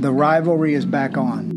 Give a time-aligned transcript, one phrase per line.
[0.00, 1.52] The rivalry is back on.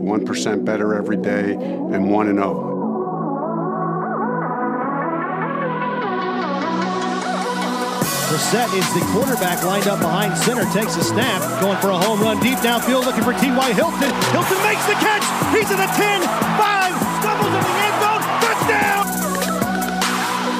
[0.00, 2.64] 1% better every day and 1 and 0.
[8.28, 12.22] Brissett is the quarterback lined up behind center, takes a snap, going for a home
[12.22, 13.72] run deep downfield, looking for T.Y.
[13.74, 14.10] Hilton.
[14.32, 15.28] Hilton makes the catch.
[15.52, 17.87] He's at the 10, 5, stumbles in the end zone, touchdown!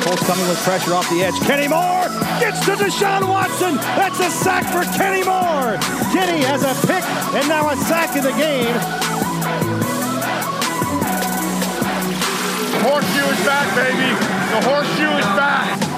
[0.09, 1.39] Colts coming with pressure off the edge.
[1.41, 2.09] Kenny Moore
[2.41, 3.77] gets to Deshaun Watson.
[3.77, 5.77] That's a sack for Kenny Moore.
[6.15, 7.05] Kenny has a pick
[7.37, 8.73] and now a sack in the game.
[12.73, 14.15] The horseshoe is back, baby.
[14.55, 15.89] The horseshoe is back.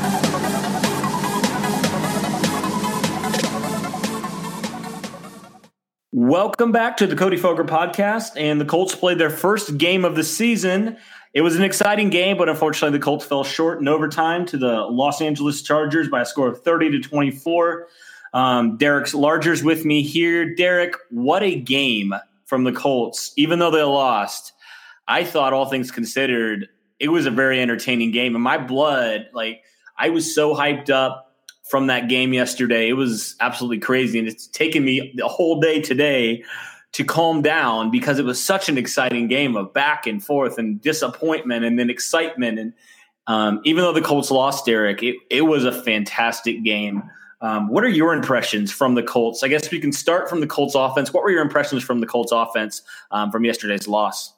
[6.12, 8.32] Welcome back to the Cody Foger podcast.
[8.36, 10.98] And the Colts played their first game of the season.
[11.32, 14.80] It was an exciting game, but unfortunately, the Colts fell short in overtime to the
[14.82, 17.86] Los Angeles Chargers by a score of 30 to 24.
[18.32, 20.54] Um, Derek's Largers with me here.
[20.54, 22.14] Derek, what a game
[22.46, 24.52] from the Colts, even though they lost.
[25.06, 28.34] I thought, all things considered, it was a very entertaining game.
[28.34, 29.62] And my blood, like,
[29.96, 31.32] I was so hyped up
[31.68, 32.88] from that game yesterday.
[32.88, 34.18] It was absolutely crazy.
[34.18, 36.42] And it's taken me the whole day today
[36.92, 40.80] to calm down because it was such an exciting game of back and forth and
[40.80, 42.58] disappointment and then excitement.
[42.58, 42.72] And
[43.26, 47.02] um, even though the Colts lost, Derek, it, it was a fantastic game.
[47.42, 49.42] Um, what are your impressions from the Colts?
[49.42, 51.12] I guess we can start from the Colts offense.
[51.12, 52.82] What were your impressions from the Colts offense
[53.12, 54.34] um, from yesterday's loss?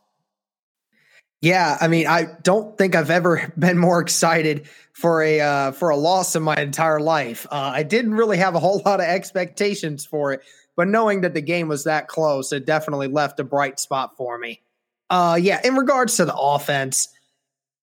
[1.41, 5.91] Yeah, I mean, I don't think I've ever been more excited for a uh, for
[5.91, 7.47] a loss in my entire life.
[7.51, 10.43] Uh, I didn't really have a whole lot of expectations for it,
[10.77, 14.39] but knowing that the game was that close, it definitely left a bright spot for
[14.39, 14.63] me.
[15.11, 17.09] Uh, yeah, in regards to the offense,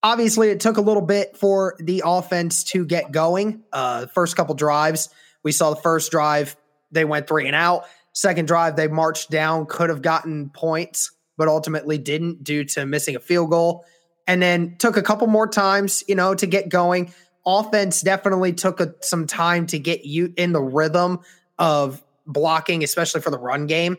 [0.02, 3.64] obviously it took a little bit for the offense to get going.
[3.72, 5.10] Uh, first couple drives,
[5.44, 6.56] we saw the first drive
[6.92, 7.86] they went three and out.
[8.14, 13.16] Second drive, they marched down, could have gotten points but ultimately didn't due to missing
[13.16, 13.86] a field goal.
[14.28, 17.14] And then took a couple more times, you know, to get going.
[17.45, 21.21] Offense definitely took a, some time to get you in the rhythm
[21.58, 23.98] of blocking, especially for the run game.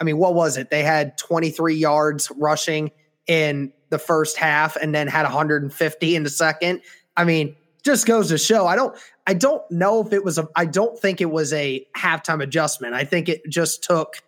[0.00, 0.70] I mean, what was it?
[0.70, 2.90] They had 23 yards rushing
[3.26, 6.82] in the first half and then had 150 in the second.
[7.16, 8.66] I mean, just goes to show.
[8.66, 8.96] I don't
[9.26, 12.94] I don't know if it was a I don't think it was a halftime adjustment.
[12.94, 14.18] I think it just took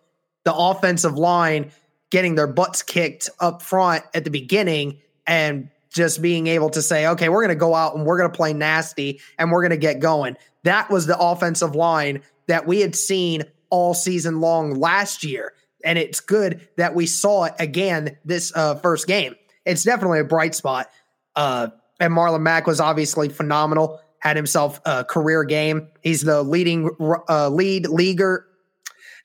[0.43, 1.71] the offensive line
[2.09, 7.07] getting their butts kicked up front at the beginning and just being able to say,
[7.07, 9.71] okay, we're going to go out and we're going to play nasty and we're going
[9.71, 10.37] to get going.
[10.63, 15.53] That was the offensive line that we had seen all season long last year.
[15.83, 19.35] And it's good that we saw it again this uh, first game.
[19.65, 20.89] It's definitely a bright spot.
[21.35, 21.69] Uh,
[21.99, 25.87] and Marlon Mack was obviously phenomenal, had himself a career game.
[26.01, 26.89] He's the leading
[27.27, 28.47] uh, lead leaguer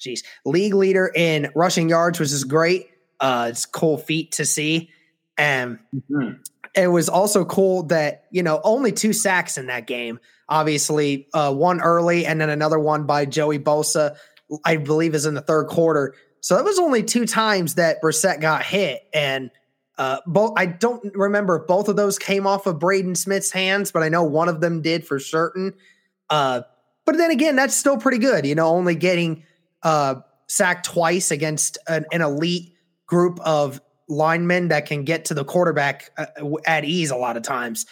[0.00, 2.90] Jeez, league leader in rushing yards, which is great.
[3.20, 4.90] Uh, it's cool feat to see.
[5.38, 6.34] And mm-hmm.
[6.76, 10.20] It was also cool that, you know, only two sacks in that game.
[10.48, 14.16] Obviously, uh, one early and then another one by Joey Bosa,
[14.64, 16.14] I believe is in the third quarter.
[16.40, 19.02] So that was only two times that Brissett got hit.
[19.12, 19.50] And
[19.98, 23.90] uh, both I don't remember if both of those came off of Braden Smith's hands,
[23.90, 25.74] but I know one of them did for certain.
[26.28, 26.62] Uh,
[27.04, 29.44] but then again, that's still pretty good, you know, only getting
[29.82, 30.16] uh,
[30.48, 32.74] sacked twice against an, an, elite
[33.06, 36.26] group of linemen that can get to the quarterback uh,
[36.66, 37.86] at ease a lot of times.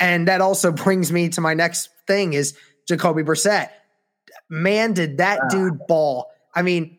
[0.00, 2.56] And that also brings me to my next thing is
[2.86, 3.70] Jacoby Brissett.
[4.48, 5.48] Man, did that wow.
[5.48, 6.26] dude ball.
[6.54, 6.98] I mean,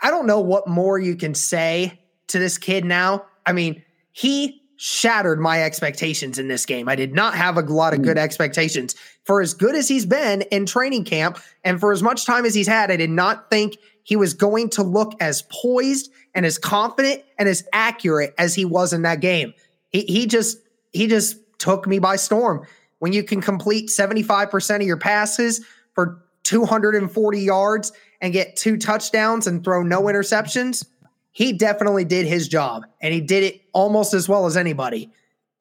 [0.00, 3.24] I don't know what more you can say to this kid now.
[3.44, 3.82] I mean,
[4.12, 6.88] he shattered my expectations in this game.
[6.88, 8.20] I did not have a lot of good mm.
[8.20, 8.94] expectations.
[9.24, 12.54] For as good as he's been in training camp and for as much time as
[12.54, 13.76] he's had, I did not think
[14.08, 18.64] he was going to look as poised and as confident and as accurate as he
[18.64, 19.52] was in that game.
[19.90, 20.56] He he just
[20.92, 22.66] he just took me by storm.
[23.00, 25.60] When you can complete 75% of your passes
[25.92, 27.92] for 240 yards
[28.22, 30.86] and get two touchdowns and throw no interceptions,
[31.30, 35.12] he definitely did his job and he did it almost as well as anybody.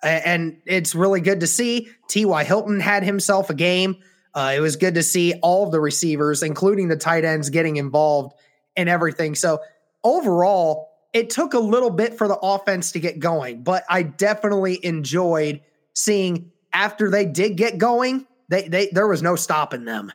[0.02, 1.90] And it's really good to see.
[2.08, 2.46] T.Y.
[2.46, 3.98] Hilton had himself a game.
[4.34, 8.34] Uh, it was good to see all the receivers, including the tight ends, getting involved
[8.76, 9.36] in everything.
[9.36, 9.60] So
[10.04, 14.84] overall, it took a little bit for the offense to get going, but I definitely
[14.86, 15.62] enjoyed
[15.94, 20.12] seeing after they did get going, they, they there was no stopping them.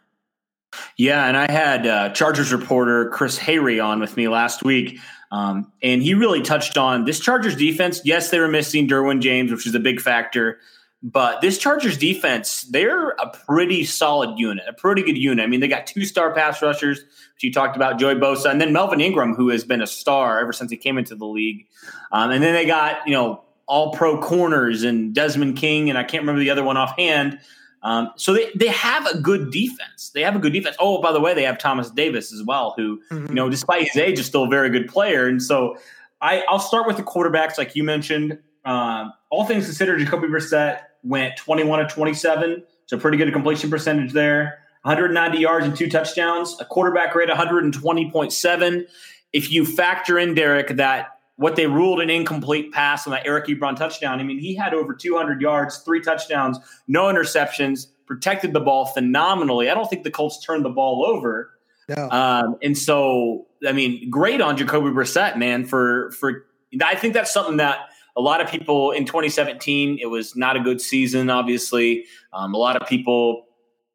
[0.96, 5.00] Yeah, and I had uh, Chargers reporter Chris Hayre on with me last week,
[5.30, 8.00] um, and he really touched on this Chargers defense.
[8.04, 10.60] Yes, they were missing Derwin James, which is a big factor,
[11.02, 15.42] But this Chargers defense, they're a pretty solid unit, a pretty good unit.
[15.42, 18.60] I mean, they got two star pass rushers, which you talked about, Joey Bosa, and
[18.60, 21.66] then Melvin Ingram, who has been a star ever since he came into the league.
[22.12, 26.04] Um, and then they got, you know, all pro corners and Desmond King, and I
[26.04, 27.40] can't remember the other one offhand.
[27.82, 30.10] Um, so they, they have a good defense.
[30.14, 30.76] They have a good defense.
[30.78, 33.26] Oh, by the way, they have Thomas Davis as well, who, mm-hmm.
[33.26, 35.26] you know, despite his age, is still a very good player.
[35.26, 35.76] And so
[36.20, 38.38] I, I'll start with the quarterbacks, like you mentioned.
[38.64, 44.12] Um, all things considered, Jacoby Brissett went 21 to 27, so pretty good completion percentage
[44.12, 44.58] there.
[44.82, 48.86] 190 yards and two touchdowns, a quarterback rate 120.7.
[49.32, 53.46] If you factor in Derek that what they ruled an incomplete pass on that Eric
[53.46, 58.60] Ebron touchdown, I mean, he had over 200 yards, three touchdowns, no interceptions, protected the
[58.60, 59.70] ball phenomenally.
[59.70, 61.50] I don't think the Colts turned the ball over.
[61.88, 62.10] No.
[62.10, 65.64] Um, and so, I mean, great on Jacoby Brissett, man.
[65.64, 66.44] For for
[66.82, 67.78] I think that's something that
[68.16, 72.04] a lot of people in 2017, it was not a good season, obviously.
[72.32, 73.46] Um, a lot of people,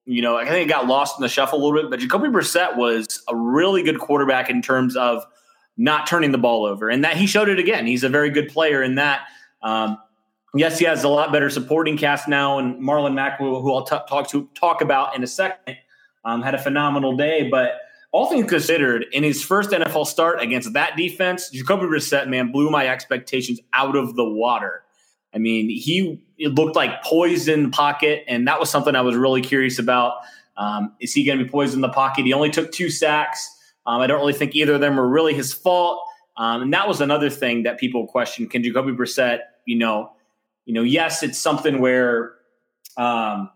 [0.05, 2.29] you know, I think it got lost in the shuffle a little bit, but Jacoby
[2.29, 5.25] Brissett was a really good quarterback in terms of
[5.77, 6.89] not turning the ball over.
[6.89, 7.85] And that he showed it again.
[7.85, 9.27] He's a very good player in that.
[9.61, 9.97] Um,
[10.55, 13.97] yes, he has a lot better supporting cast now, and Marlon Mack, who, I'll t-
[14.09, 15.77] talk to talk about in a second,
[16.25, 17.47] um, had a phenomenal day.
[17.49, 17.79] But
[18.17, 22.71] all things considered, in his first NFL start against that defense, Jacoby Brissett, man, blew
[22.71, 24.81] my expectations out of the water.
[25.35, 29.15] I mean, he looked like poised in the pocket, and that was something I was
[29.15, 30.21] really curious about.
[30.57, 32.25] Um, is he going to be poised in the pocket?
[32.25, 33.47] He only took two sacks.
[33.85, 36.01] Um, I don't really think either of them were really his fault.
[36.37, 38.49] Um, and that was another thing that people questioned.
[38.49, 40.11] Can Jacoby Brissett, you know,
[40.65, 42.33] you know, yes, it's something where
[42.97, 43.51] um,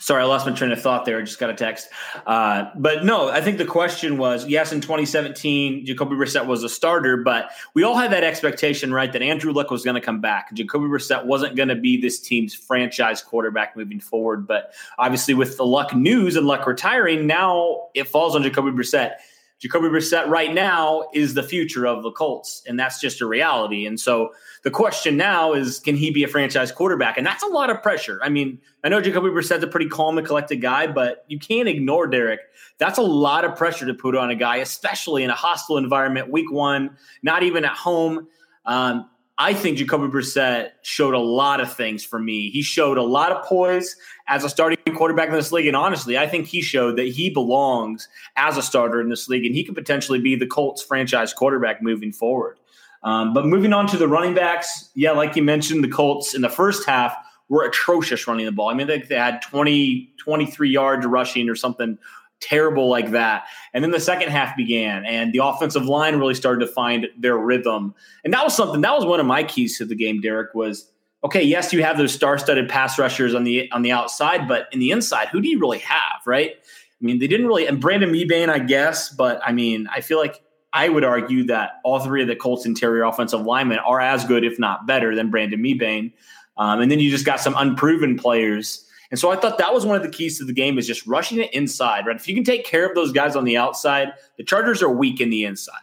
[0.00, 1.18] Sorry, I lost my train of thought there.
[1.18, 1.88] I just got a text.
[2.26, 6.70] Uh, but no, I think the question was yes, in 2017, Jacoby Brissett was a
[6.70, 10.22] starter, but we all had that expectation, right, that Andrew Luck was going to come
[10.22, 10.54] back.
[10.54, 14.46] Jacoby Brissett wasn't going to be this team's franchise quarterback moving forward.
[14.46, 19.16] But obviously, with the Luck news and Luck retiring, now it falls on Jacoby Brissett.
[19.60, 23.84] Jacoby Brissett right now is the future of the Colts, and that's just a reality.
[23.84, 27.18] And so the question now is, can he be a franchise quarterback?
[27.18, 28.18] And that's a lot of pressure.
[28.22, 31.68] I mean, I know Jacoby Brissett's a pretty calm and collected guy, but you can't
[31.68, 32.40] ignore Derek.
[32.78, 36.30] That's a lot of pressure to put on a guy, especially in a hostile environment,
[36.30, 38.28] week one, not even at home.
[38.64, 39.10] Um,
[39.42, 42.50] I think Jacoby Brissett showed a lot of things for me.
[42.50, 43.96] He showed a lot of poise
[44.28, 45.66] as a starting quarterback in this league.
[45.66, 48.06] And honestly, I think he showed that he belongs
[48.36, 51.82] as a starter in this league and he could potentially be the Colts franchise quarterback
[51.82, 52.58] moving forward.
[53.02, 56.42] Um, but moving on to the running backs, yeah, like you mentioned, the Colts in
[56.42, 57.16] the first half
[57.48, 58.68] were atrocious running the ball.
[58.68, 61.96] I mean, they, they had 20, 23 yards rushing or something
[62.40, 63.44] terrible like that.
[63.72, 67.36] And then the second half began, and the offensive line really started to find their
[67.36, 67.94] rhythm.
[68.24, 70.90] And that was something that was one of my keys to the game, Derek, was
[71.22, 74.80] okay, yes, you have those star-studded pass rushers on the on the outside, but in
[74.80, 76.52] the inside, who do you really have, right?
[76.52, 80.18] I mean, they didn't really and Brandon Mebane, I guess, but I mean, I feel
[80.18, 80.42] like
[80.72, 84.44] I would argue that all three of the Colts interior offensive linemen are as good,
[84.44, 86.12] if not better, than Brandon Mebane.
[86.56, 89.84] Um, and then you just got some unproven players and so I thought that was
[89.84, 92.16] one of the keys to the game is just rushing it inside, right?
[92.16, 95.20] If you can take care of those guys on the outside, the Chargers are weak
[95.20, 95.82] in the inside.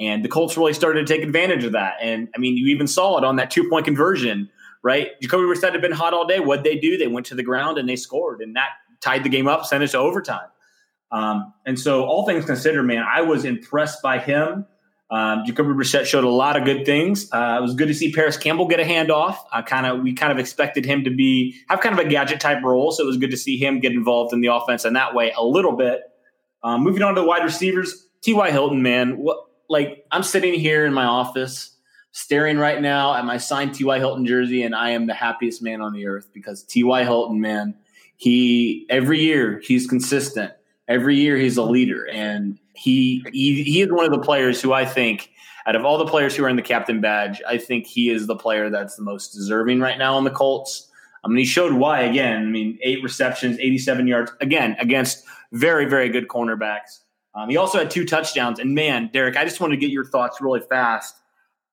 [0.00, 1.94] And the Colts really started to take advantage of that.
[2.00, 4.50] And I mean, you even saw it on that two point conversion,
[4.82, 5.10] right?
[5.22, 6.40] Jacoby Brissett had been hot all day.
[6.40, 6.96] What'd they do?
[6.96, 9.84] They went to the ground and they scored, and that tied the game up, sent
[9.84, 10.48] us to overtime.
[11.12, 14.66] Um, and so, all things considered, man, I was impressed by him.
[15.14, 17.30] Um, Jacoby Brissett showed a lot of good things.
[17.30, 19.36] Uh, it was good to see Parris Campbell get a handoff.
[19.52, 22.40] I kind of we kind of expected him to be have kind of a gadget
[22.40, 24.94] type role, so it was good to see him get involved in the offense in
[24.94, 26.00] that way a little bit.
[26.64, 28.50] Um, moving on to the wide receivers, T.Y.
[28.50, 31.76] Hilton, man, what like I'm sitting here in my office
[32.10, 33.98] staring right now at my signed T.Y.
[34.00, 37.04] Hilton jersey, and I am the happiest man on the earth because T.Y.
[37.04, 37.76] Hilton, man,
[38.16, 40.52] he every year he's consistent.
[40.88, 44.72] Every year he's a leader, and he, he he is one of the players who
[44.72, 45.30] I think
[45.66, 48.26] out of all the players who are in the captain badge, I think he is
[48.26, 50.90] the player that's the most deserving right now on the Colts.
[51.24, 52.42] I mean, he showed why again.
[52.42, 57.00] I mean, eight receptions, 87 yards again against very, very good cornerbacks.
[57.34, 58.58] Um, he also had two touchdowns.
[58.58, 61.16] And man, Derek, I just want to get your thoughts really fast.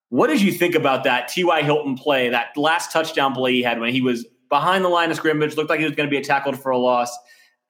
[0.10, 1.62] What did you think about that T.Y.
[1.64, 5.18] Hilton play, that last touchdown play he had when he was behind the line of
[5.18, 7.16] scrimmage, looked like he was going to be tackled for a loss,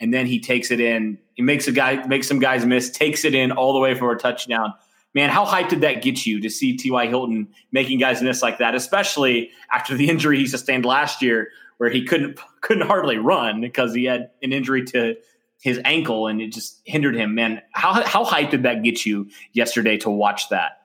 [0.01, 1.17] and then he takes it in.
[1.35, 4.11] He makes a guy makes some guys miss, takes it in all the way for
[4.11, 4.73] a touchdown.
[5.13, 7.07] Man, how hyped did that get you to see T.Y.
[7.07, 11.89] Hilton making guys miss like that, especially after the injury he sustained last year, where
[11.89, 15.15] he couldn't couldn't hardly run because he had an injury to
[15.61, 17.35] his ankle and it just hindered him.
[17.35, 20.81] Man, how how hyped did that get you yesterday to watch that?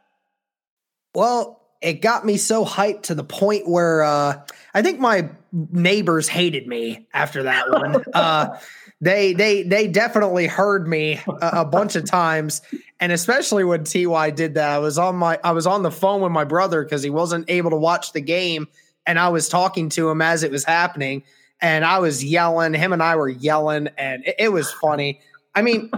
[1.15, 4.43] Well, it got me so hyped to the point where uh,
[4.75, 8.05] I think my neighbors hated me after that one.
[8.15, 8.59] uh,
[9.01, 12.63] they they they definitely heard me a, a, bunch of times,
[12.99, 14.71] and especially when Ty did that.
[14.71, 17.51] I was on my I was on the phone with my brother because he wasn't
[17.51, 18.69] able to watch the game,
[19.07, 21.25] and I was talking to him as it was happening,
[21.61, 22.73] and I was yelling.
[22.73, 25.21] Him and I were yelling, and it, it was funny.
[25.55, 25.91] I mean,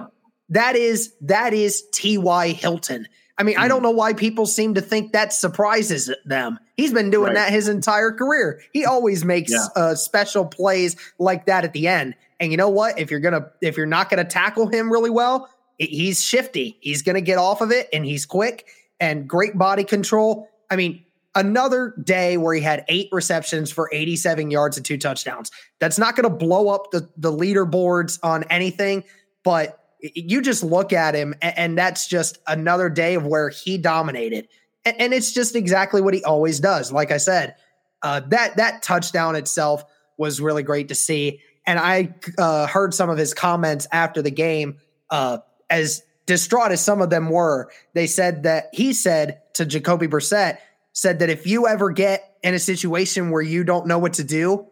[0.48, 2.48] that is that is T.Y.
[2.48, 3.06] Hilton.
[3.38, 3.56] I mean.
[3.56, 6.58] I don't know why people seem to think that surprises them.
[6.76, 7.34] He's been doing right.
[7.34, 8.60] that his entire career.
[8.72, 9.66] He always makes yeah.
[9.76, 12.14] uh, special plays like that at the end.
[12.40, 12.98] And you know what?
[12.98, 16.76] If you're gonna, if you're not gonna tackle him really well, he's shifty.
[16.80, 18.66] He's gonna get off of it, and he's quick
[19.00, 20.48] and great body control.
[20.70, 21.04] I mean,
[21.34, 25.50] another day where he had eight receptions for 87 yards and two touchdowns.
[25.78, 29.04] That's not going to blow up the the leaderboards on anything,
[29.44, 34.48] but you just look at him, and, that's just another day of where he dominated.
[34.84, 36.92] And, it's just exactly what he always does.
[36.92, 37.56] Like I said,
[38.02, 39.84] uh, that that touchdown itself
[40.16, 41.40] was really great to see.
[41.66, 44.78] And I uh, heard some of his comments after the game,
[45.10, 45.38] uh,
[45.68, 47.70] as distraught as some of them were.
[47.94, 50.58] They said that he said to Jacoby Brissett,
[50.92, 54.24] said that if you ever get in a situation where you don't know what to
[54.24, 54.66] do,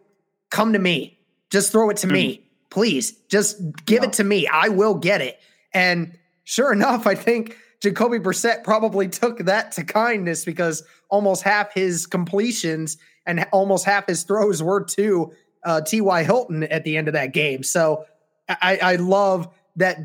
[0.49, 1.19] come to me.
[1.49, 2.13] Just throw it to mm-hmm.
[2.13, 2.46] me.
[2.69, 4.47] Please, just give it to me.
[4.47, 5.39] I will get it.
[5.73, 11.73] And sure enough, I think Jacoby Brissett probably took that to kindness because almost half
[11.73, 15.31] his completions and almost half his throws were to
[15.63, 16.23] uh, T.Y.
[16.23, 17.63] Hilton at the end of that game.
[17.63, 18.05] So
[18.49, 19.97] I, I love that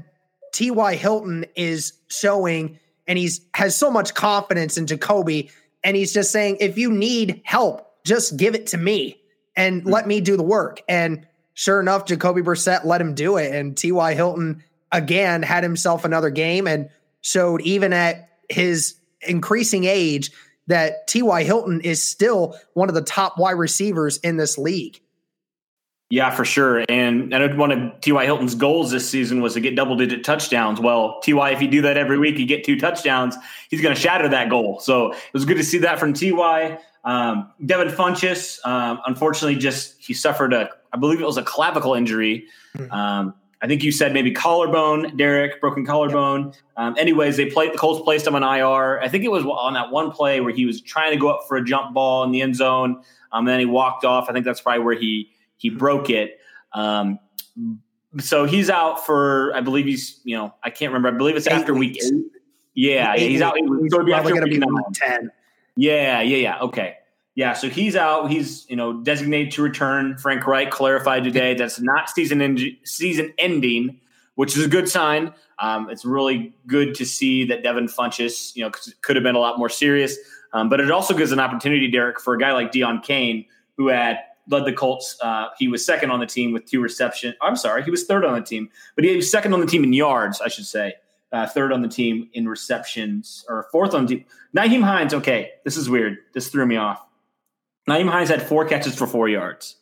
[0.53, 0.97] T.Y.
[0.97, 5.51] Hilton is showing and he's has so much confidence in Jacoby.
[5.85, 9.21] And he's just saying, if you need help, just give it to me
[9.57, 9.91] and mm-hmm.
[9.91, 10.83] let me do the work.
[10.89, 13.55] And sure enough, Jacoby Brissett let him do it.
[13.55, 14.15] And T.Y.
[14.15, 16.89] Hilton again had himself another game and
[17.23, 20.31] showed even at his increasing age
[20.67, 21.43] that T.Y.
[21.45, 25.01] Hilton is still one of the top wide receivers in this league.
[26.13, 26.85] Yeah, for sure.
[26.91, 28.27] And and one of T.Y.
[28.27, 30.79] Hilton's goals this season was to get double digit touchdowns.
[30.79, 33.35] Well, T.Y., if you do that every week, you get two touchdowns,
[33.71, 34.79] he's going to shatter that goal.
[34.81, 36.79] So it was good to see that from T.Y.
[37.05, 41.95] Um, Devin Funchess, um, unfortunately, just he suffered a, I believe it was a clavicle
[41.95, 42.47] injury.
[42.77, 42.93] Mm-hmm.
[42.93, 46.53] Um, I think you said maybe collarbone, Derek, broken collarbone.
[46.77, 49.01] Um, anyways, they played the Colts placed him on IR.
[49.01, 51.47] I think it was on that one play where he was trying to go up
[51.47, 54.29] for a jump ball in the end zone, um, and then he walked off.
[54.29, 56.41] I think that's probably where he he broke it.
[56.73, 57.21] Um,
[58.19, 61.15] so he's out for, I believe he's, you know, I can't remember.
[61.15, 62.11] I believe it's eight after weeks.
[62.11, 62.41] week eight.
[62.75, 63.55] Yeah, yeah, he's out.
[63.57, 65.31] He's probably going to be week ten.
[65.77, 66.61] Yeah, yeah, yeah.
[66.61, 66.97] Okay.
[67.35, 68.31] Yeah, so he's out.
[68.31, 70.19] He's you know designated to return.
[70.19, 74.01] Frank Reich clarified today that's not season en- season ending,
[74.35, 75.33] which is a good sign.
[75.59, 79.39] Um, it's really good to see that Devin Funchess, you know, could have been a
[79.39, 80.17] lot more serious.
[80.53, 83.47] Um, but it also gives an opportunity, Derek, for a guy like Deon Cain,
[83.79, 85.17] who had led the Colts.
[85.23, 87.35] Uh, he was second on the team with two reception.
[87.41, 89.85] I'm sorry, he was third on the team, but he was second on the team
[89.85, 90.95] in yards, I should say.
[91.33, 94.25] Uh, third on the team in receptions, or fourth on the team.
[94.55, 96.19] Nyheim Hines, okay, this is weird.
[96.35, 97.03] This threw me off.
[97.89, 99.77] Nyheim Hines had four catches for four yards.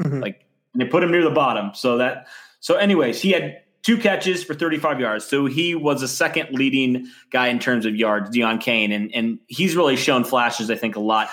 [0.00, 0.20] Mm-hmm.
[0.20, 0.44] Like
[0.74, 1.72] they put him near the bottom.
[1.74, 2.26] So that
[2.60, 5.24] so anyways, he had two catches for 35 yards.
[5.24, 8.90] So he was a second leading guy in terms of yards, Deon Cain.
[8.90, 11.28] and and he's really shown flashes, I think, a lot.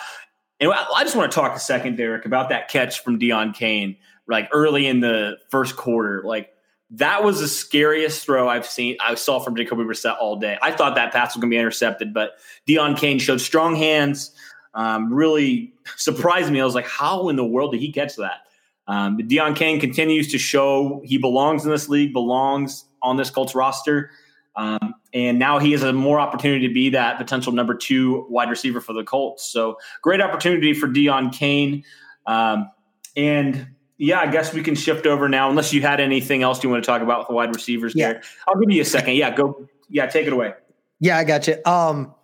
[0.59, 3.95] And I just want to talk a second, Derek, about that catch from Deon Cain,
[4.27, 6.21] like early in the first quarter.
[6.23, 6.53] Like
[6.91, 8.97] that was the scariest throw I've seen.
[8.99, 10.57] I saw from Jacoby Brissett all day.
[10.61, 12.31] I thought that pass was going to be intercepted, but
[12.67, 14.31] Deon Cain showed strong hands.
[14.73, 16.59] Um, really surprised me.
[16.59, 18.47] I was like, how in the world did he catch that?
[18.87, 23.55] Um, Deon Cain continues to show he belongs in this league, belongs on this Colts
[23.55, 24.11] roster.
[24.57, 28.49] Um, and now he has a more opportunity to be that potential number two wide
[28.49, 29.45] receiver for the Colts.
[29.45, 31.85] So great opportunity for Deon Cain.
[32.25, 32.69] Um,
[33.15, 33.67] and
[34.01, 36.83] yeah, I guess we can shift over now, unless you had anything else you want
[36.83, 38.13] to talk about with the wide receivers yeah.
[38.13, 38.21] there.
[38.47, 39.13] I'll give you a second.
[39.13, 39.67] Yeah, go.
[39.89, 40.53] Yeah, take it away.
[40.99, 41.57] Yeah, I got you.
[41.65, 42.15] Um,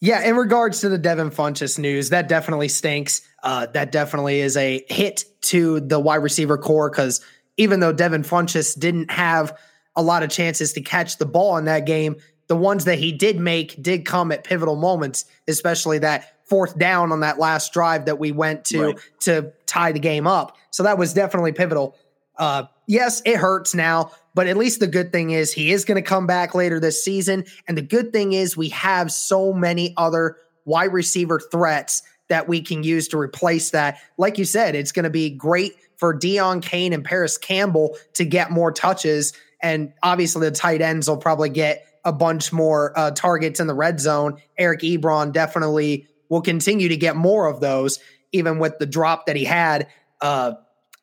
[0.00, 3.20] yeah, in regards to the Devin Funchess news, that definitely stinks.
[3.42, 7.20] Uh, that definitely is a hit to the wide receiver core because
[7.58, 9.58] even though Devin Funchess didn't have
[9.94, 12.16] a lot of chances to catch the ball in that game,
[12.46, 17.12] the ones that he did make did come at pivotal moments, especially that fourth down
[17.12, 18.98] on that last drive that we went to right.
[19.20, 20.56] to tie the game up.
[20.70, 21.96] So that was definitely pivotal.
[22.38, 25.96] Uh, yes, it hurts now, but at least the good thing is he is going
[25.96, 27.44] to come back later this season.
[27.66, 32.60] And the good thing is we have so many other wide receiver threats that we
[32.60, 33.98] can use to replace that.
[34.18, 38.24] Like you said, it's going to be great for Deon Cain and Parris Campbell to
[38.24, 39.32] get more touches.
[39.62, 43.74] And obviously, the tight ends will probably get a bunch more uh, targets in the
[43.74, 44.38] red zone.
[44.58, 47.98] Eric Ebron definitely will continue to get more of those,
[48.32, 49.88] even with the drop that he had.
[50.20, 50.54] Uh,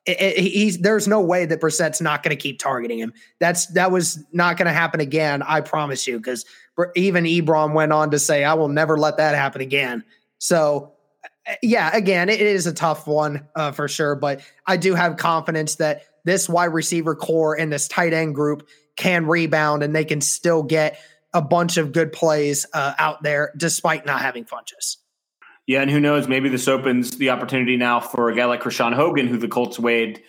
[0.05, 3.13] it, it, he's there's no way that Brissett's not going to keep targeting him.
[3.39, 5.41] That's that was not going to happen again.
[5.41, 6.45] I promise you, because
[6.95, 10.03] even Ebron went on to say, "I will never let that happen again."
[10.39, 10.93] So,
[11.61, 15.75] yeah, again, it is a tough one uh, for sure, but I do have confidence
[15.75, 20.21] that this wide receiver core and this tight end group can rebound and they can
[20.21, 20.99] still get
[21.33, 24.97] a bunch of good plays uh, out there despite not having Funchess.
[25.65, 26.27] Yeah, and who knows?
[26.27, 29.79] Maybe this opens the opportunity now for a guy like Krishawn Hogan, who the Colts
[29.79, 30.19] waived.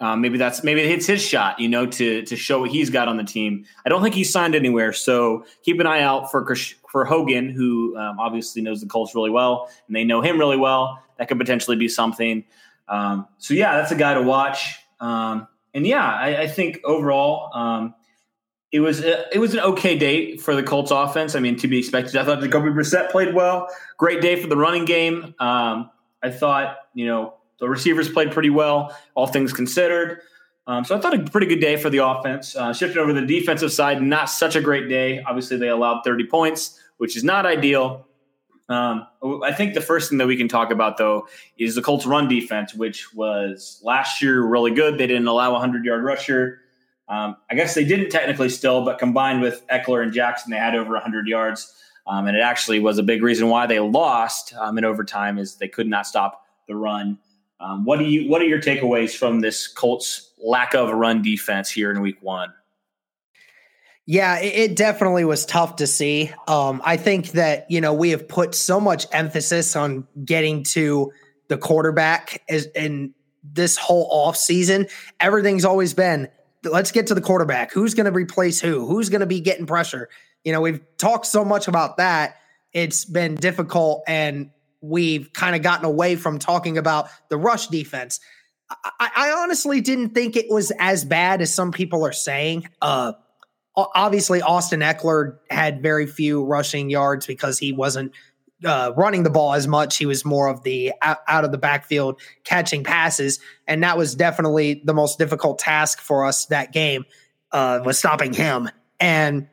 [0.00, 2.90] Um, maybe that's maybe it hits his shot, you know, to to show what he's
[2.90, 3.64] got on the team.
[3.86, 6.56] I don't think he's signed anywhere, so keep an eye out for
[6.90, 10.56] for Hogan, who um, obviously knows the Colts really well, and they know him really
[10.56, 11.00] well.
[11.18, 12.44] That could potentially be something.
[12.88, 14.76] Um, so yeah, that's a guy to watch.
[15.00, 17.94] Um, and yeah, I, I think overall, um,
[18.72, 21.34] it was a, it was an okay day for the Colts offense.
[21.34, 22.16] I mean, to be expected.
[22.16, 23.68] I thought Jacoby Brissett played well.
[23.98, 25.34] Great day for the running game.
[25.38, 25.90] Um,
[26.22, 30.22] I thought you know the receivers played pretty well, all things considered.
[30.66, 32.56] Um, so I thought a pretty good day for the offense.
[32.56, 35.22] Uh, shifting over to the defensive side, not such a great day.
[35.22, 38.06] Obviously, they allowed 30 points, which is not ideal.
[38.68, 39.06] Um,
[39.44, 41.26] I think the first thing that we can talk about, though,
[41.58, 44.98] is the Colts' run defense, which was last year really good.
[44.98, 46.61] They didn't allow a 100 yard rusher.
[47.12, 50.74] Um, I guess they didn't technically still, but combined with Ekeler and Jackson, they had
[50.74, 51.74] over 100 yards.
[52.06, 55.56] Um, and it actually was a big reason why they lost um, in overtime is
[55.56, 57.18] they could not stop the run.
[57.60, 61.70] Um, what do you What are your takeaways from this Colts lack of run defense
[61.70, 62.52] here in Week One?
[64.06, 66.32] Yeah, it, definitely was tough to see.
[66.48, 71.12] Um, I think that you know we have put so much emphasis on getting to
[71.46, 73.14] the quarterback as in
[73.44, 74.88] this whole off season.
[75.20, 76.28] Everything's always been
[76.64, 77.72] let's get to the quarterback.
[77.72, 78.86] Who's going to replace who?
[78.86, 80.08] Who's going to be getting pressure?
[80.44, 82.36] You know, we've talked so much about that.
[82.72, 84.50] It's been difficult, and
[84.80, 88.20] we've kind of gotten away from talking about the rush defense.
[88.70, 92.68] I, I, honestly didn't think it was as bad as some people are saying.
[92.80, 93.12] Uh,
[93.76, 98.12] obviously, Austin Ekeler had very few rushing yards because he wasn't
[98.64, 99.96] uh, running the ball as much.
[99.96, 104.14] He was more of the out, out, of the backfield catching passes, and that was
[104.14, 107.04] definitely the most difficult task for us that game
[107.52, 108.68] uh, was stopping him.
[109.00, 109.48] And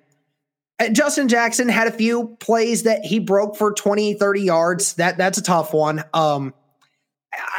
[0.80, 4.94] uh, Justin Jackson had a few plays that he broke for 20, 30 yards.
[4.94, 6.04] That that's a tough one.
[6.14, 6.54] Um,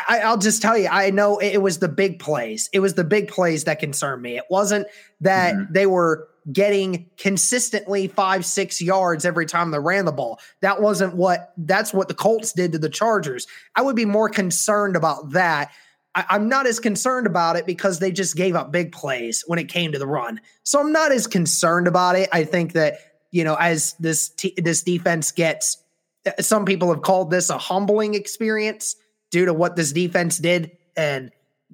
[0.08, 2.68] I, will just tell you, I know it was the big plays.
[2.72, 4.36] It was the big plays that concerned me.
[4.36, 4.86] It wasn't
[5.20, 5.72] that mm-hmm.
[5.72, 10.40] they were getting consistently five, six yards every time they ran the ball.
[10.60, 13.46] That wasn't what that's what the Colts did to the Chargers.
[13.76, 15.70] I would be more concerned about that.
[16.14, 19.58] I, I'm not as concerned about it because they just gave up big plays when
[19.58, 20.40] it came to the run.
[20.62, 22.28] So I'm not as concerned about it.
[22.32, 22.98] I think that,
[23.30, 25.78] you know, as this t- this defense gets
[26.26, 28.96] uh, some people have called this a humbling experience
[29.30, 31.30] due to what this defense did and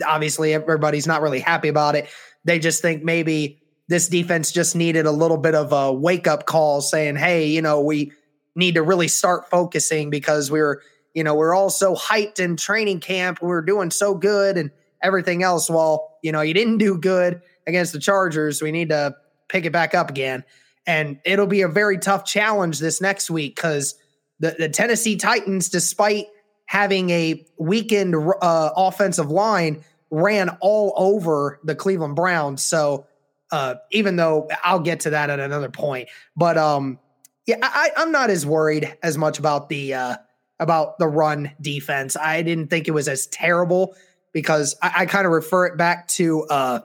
[0.06, 2.08] obviously everybody's not really happy about it.
[2.44, 6.46] They just think maybe this defense just needed a little bit of a wake up
[6.46, 8.12] call saying, hey, you know, we
[8.54, 10.80] need to really start focusing because we are
[11.16, 13.40] you know, we're all so hyped in training camp.
[13.40, 14.70] We we're doing so good and
[15.02, 15.70] everything else.
[15.70, 18.60] Well, you know, you didn't do good against the Chargers.
[18.60, 19.16] We need to
[19.48, 20.44] pick it back up again.
[20.86, 23.94] And it'll be a very tough challenge this next week because
[24.40, 26.26] the, the Tennessee Titans, despite
[26.66, 32.62] having a weakened uh, offensive line, ran all over the Cleveland Browns.
[32.62, 33.06] So
[33.50, 36.08] uh, even though I'll get to that at another point.
[36.36, 36.98] But um,
[37.46, 40.16] yeah, I, I'm not as worried as much about the uh,
[40.58, 42.16] about the run defense.
[42.16, 43.94] I didn't think it was as terrible
[44.32, 46.80] because I, I kind of refer it back to uh,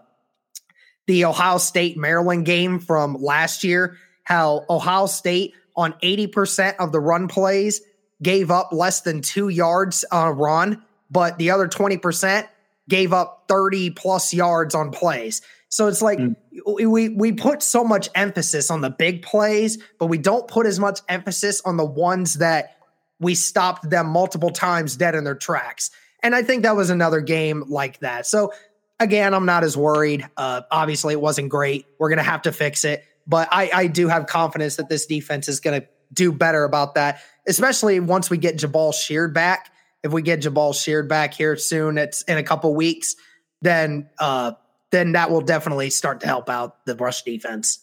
[1.07, 3.97] the Ohio State Maryland game from last year.
[4.23, 7.81] How Ohio State on 80% of the run plays
[8.21, 12.47] gave up less than two yards on a run, but the other 20%
[12.87, 15.41] gave up 30 plus yards on plays.
[15.71, 16.35] So it's like mm.
[16.65, 20.79] we we put so much emphasis on the big plays, but we don't put as
[20.79, 22.75] much emphasis on the ones that
[23.21, 25.89] we stopped them multiple times dead in their tracks.
[26.21, 28.25] And I think that was another game like that.
[28.25, 28.51] So
[28.99, 30.27] again, I'm not as worried.
[30.35, 31.85] Uh, obviously, it wasn't great.
[31.99, 35.47] We're gonna have to fix it, but I, I do have confidence that this defense
[35.47, 39.71] is gonna do better about that, especially once we get Jabaal Sheard back.
[40.03, 43.15] If we get Jabaal Sheard back here soon, it's in a couple weeks,
[43.61, 44.53] then uh,
[44.91, 47.79] then that will definitely start to help out the rush defense.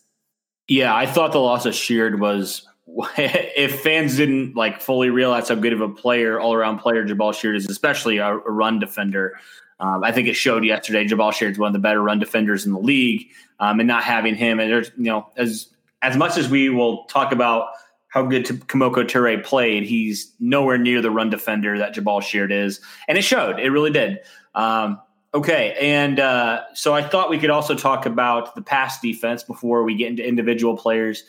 [0.68, 2.66] Yeah, I thought the loss of Sheard was
[3.16, 7.35] if fans didn't like fully realize how good of a player, all around player Jabaal
[7.35, 9.38] Sheard is, especially a, a run defender.
[9.81, 11.07] Um, I think it showed yesterday.
[11.07, 13.29] Jabaal Sheard is one of the better run defenders in the league,
[13.61, 15.68] um, and not having him, and there's you know as
[16.03, 17.68] as much as we will talk about
[18.09, 19.85] how good Kemoko Turay played.
[19.85, 23.61] He's nowhere near the run defender that Jabaal Sheard is, and it showed.
[23.61, 24.18] It really did.
[24.55, 25.01] Um,
[25.38, 29.83] okay, and uh, so I thought we could also talk about the pass defense before
[29.83, 31.24] we get into individual players.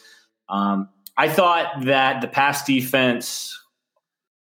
[0.48, 3.62] Um, I thought that the pass defense,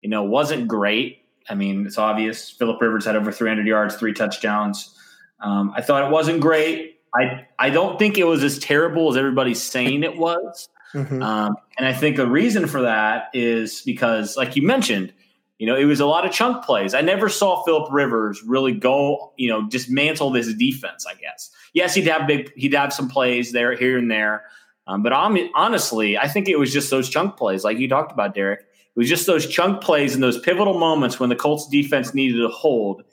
[0.01, 1.23] you know, wasn't great.
[1.49, 2.49] I mean, it's obvious.
[2.51, 4.93] Philip Rivers had over 300 yards, three touchdowns.
[5.39, 6.99] Um, I thought it wasn't great.
[7.15, 10.69] I I don't think it was as terrible as everybody's saying it was.
[10.93, 11.21] Mm-hmm.
[11.21, 15.13] Um, and I think the reason for that is because, like you mentioned,
[15.59, 16.93] you know, it was a lot of chunk plays.
[16.93, 21.05] I never saw Philip Rivers really go, you know, dismantle this defense.
[21.05, 24.45] I guess yes, he'd have big, he'd have some plays there, here and there.
[24.87, 28.11] Um, but I'm, honestly, I think it was just those chunk plays, like you talked
[28.11, 28.61] about, Derek.
[28.61, 32.39] It was just those chunk plays and those pivotal moments when the Colts defense needed
[32.39, 33.03] to hold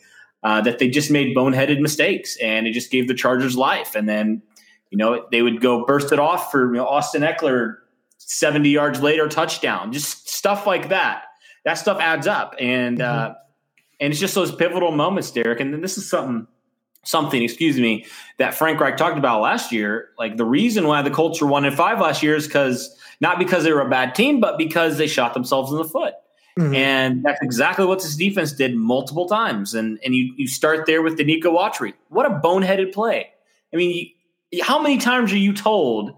[0.42, 3.94] uh, that they just made boneheaded mistakes, and it just gave the Chargers life.
[3.94, 4.42] And then,
[4.90, 7.76] you know, they would go burst it off for you know, Austin Ekeler
[8.18, 11.24] 70 yards later, touchdown, just stuff like that.
[11.64, 13.32] That stuff adds up, and mm-hmm.
[13.32, 13.34] uh,
[14.00, 15.60] and it's just those pivotal moments, Derek.
[15.60, 16.46] And then this is something
[17.06, 18.06] something, excuse me,
[18.38, 20.08] that Frank Reich talked about last year.
[20.18, 23.38] Like the reason why the Colts were one and five last year is because not
[23.38, 26.14] because they were a bad team, but because they shot themselves in the foot.
[26.58, 26.74] Mm-hmm.
[26.74, 29.74] And that's exactly what this defense did multiple times.
[29.74, 31.94] And and you you start there with Denico Autry.
[32.08, 33.30] What a boneheaded play.
[33.72, 34.10] I mean,
[34.50, 36.16] you, how many times are you told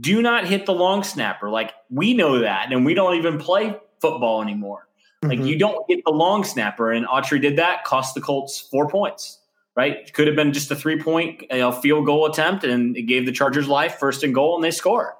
[0.00, 1.50] do not hit the long snapper?
[1.50, 4.88] Like we know that, and we don't even play football anymore.
[5.22, 5.46] Like mm-hmm.
[5.46, 9.38] you don't get the long snapper, and Autry did that, cost the Colts four points.
[9.74, 13.02] Right, could have been just a three point you know, field goal attempt, and it
[13.02, 15.16] gave the Chargers life, first and goal, and they score.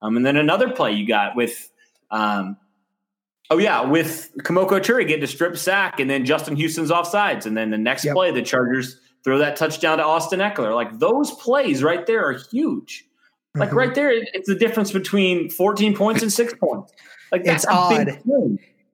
[0.00, 1.68] Um, and then another play you got with
[2.12, 2.56] um,
[3.50, 7.56] Oh yeah, with Kemoko Turay getting a strip sack, and then Justin Houston's offsides, and
[7.56, 8.14] then the next yep.
[8.14, 10.74] play, the Chargers throw that touchdown to Austin Ekeler.
[10.74, 13.06] Like those plays right there are huge.
[13.54, 13.78] Like mm-hmm.
[13.78, 16.92] right there, it's the difference between 14 points and six points.
[17.30, 18.20] Like that's it's odd.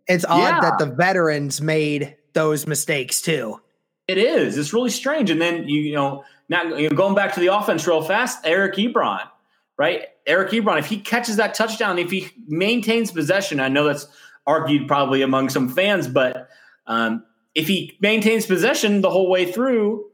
[0.07, 0.61] It's odd yeah.
[0.61, 3.61] that the veterans made those mistakes too.
[4.07, 4.59] It is.
[4.59, 5.31] It's really strange.
[5.31, 8.41] And then you, you know, now you know, going back to the offense real fast,
[8.45, 9.27] Eric Ebron,
[9.79, 10.09] right?
[10.27, 14.07] Eric Ebron, if he catches that touchdown, if he maintains possession, I know that's
[14.47, 16.07] argued probably among some fans.
[16.07, 16.49] But
[16.87, 20.05] um, if he maintains possession the whole way through,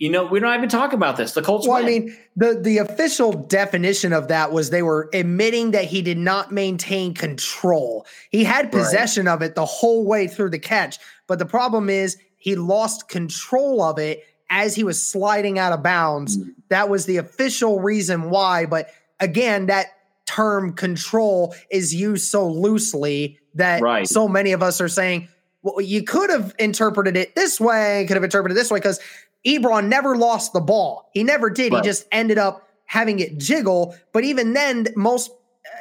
[0.00, 1.32] you know, we're not even talking about this.
[1.32, 1.68] The Colts.
[1.68, 1.84] Well, win.
[1.84, 6.16] I mean, the the official definition of that was they were admitting that he did
[6.16, 8.06] not maintain control.
[8.30, 9.34] He had possession right.
[9.34, 13.82] of it the whole way through the catch, but the problem is he lost control
[13.82, 16.38] of it as he was sliding out of bounds.
[16.38, 16.50] Mm-hmm.
[16.70, 18.64] That was the official reason why.
[18.64, 18.88] But
[19.20, 19.88] again, that
[20.24, 24.08] term control is used so loosely that right.
[24.08, 25.28] so many of us are saying,
[25.62, 28.98] well, you could have interpreted it this way, could have interpreted it this way, because
[29.46, 31.08] Ebron never lost the ball.
[31.12, 31.72] He never did.
[31.72, 31.82] Right.
[31.82, 33.96] He just ended up having it jiggle.
[34.12, 35.30] But even then, most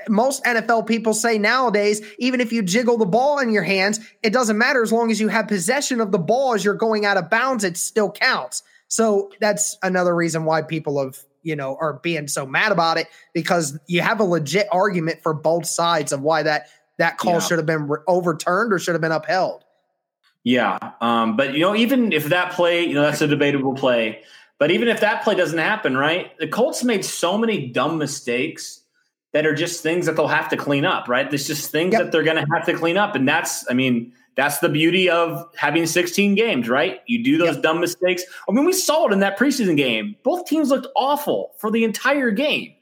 [0.07, 4.33] most NFL people say nowadays, even if you jiggle the ball in your hands, it
[4.33, 7.17] doesn't matter as long as you have possession of the ball as you're going out
[7.17, 8.61] of bounds, it still counts.
[8.87, 13.07] So that's another reason why people have you know, are being so mad about it
[13.33, 16.67] because you have a legit argument for both sides of why that
[16.97, 17.39] that call yeah.
[17.39, 19.63] should have been overturned or should have been upheld.
[20.43, 24.21] Yeah, um, but you know, even if that play, you know, that's a debatable play.
[24.57, 26.37] But even if that play doesn't happen, right?
[26.37, 28.81] The Colts made so many dumb mistakes
[29.31, 31.29] that are just things that they'll have to clean up, right?
[31.29, 32.03] There's just things yep.
[32.03, 35.09] that they're going to have to clean up, and that's, I mean, that's the beauty
[35.09, 37.01] of having 16 games, right?
[37.07, 37.63] You do those yep.
[37.63, 38.23] dumb mistakes.
[38.47, 40.15] I mean, we saw it in that preseason game.
[40.23, 42.73] Both teams looked awful for the entire game.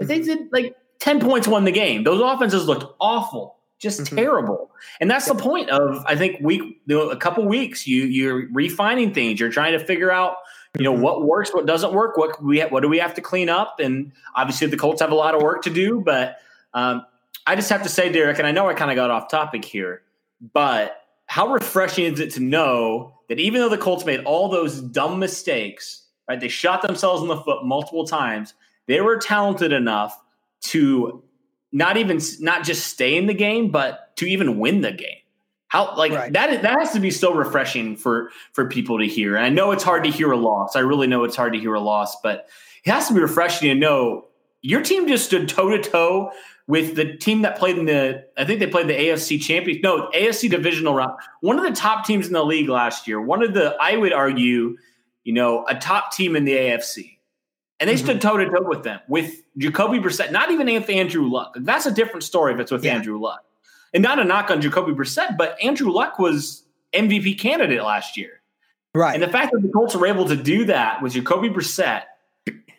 [0.00, 2.04] They did like 10 points won the game.
[2.04, 4.16] Those offenses looked awful, just mm-hmm.
[4.16, 4.72] terrible.
[5.00, 8.48] And that's the point of I think week you know, a couple weeks you you're
[8.52, 9.38] refining things.
[9.38, 10.38] You're trying to figure out
[10.76, 11.02] you know mm-hmm.
[11.02, 14.10] what works, what doesn't work, what we what do we have to clean up, and
[14.34, 16.00] obviously the Colts have a lot of work to do.
[16.00, 16.38] But
[16.72, 17.06] um,
[17.46, 19.64] I just have to say, Derek, and I know I kind of got off topic
[19.64, 20.02] here,
[20.52, 24.80] but how refreshing is it to know that even though the Colts made all those
[24.80, 26.40] dumb mistakes, right?
[26.40, 28.54] They shot themselves in the foot multiple times.
[28.86, 30.16] They were talented enough
[30.64, 31.22] to
[31.74, 35.18] not even not just stay in the game, but to even win the game.
[35.66, 36.32] How like right.
[36.32, 39.34] that that has to be so refreshing for for people to hear.
[39.34, 40.76] And I know it's hard to hear a loss.
[40.76, 42.48] I really know it's hard to hear a loss, but
[42.84, 44.28] it has to be refreshing to know
[44.62, 46.30] your team just stood toe to toe
[46.68, 50.10] with the team that played in the I think they played the AFC champion no
[50.14, 51.18] AFC divisional round.
[51.40, 53.20] One of the top teams in the league last year.
[53.20, 54.76] One of the I would argue,
[55.24, 57.13] you know, a top team in the AFC.
[57.80, 58.04] And they mm-hmm.
[58.04, 61.56] stood toe to toe with them with Jacoby Brissett, not even with Andrew Luck.
[61.58, 62.94] That's a different story if it's with yeah.
[62.94, 63.44] Andrew Luck.
[63.92, 68.40] And not a knock on Jacoby Brissett, but Andrew Luck was MVP candidate last year.
[68.94, 69.14] Right.
[69.14, 72.04] And the fact that the Colts were able to do that with Jacoby Brissett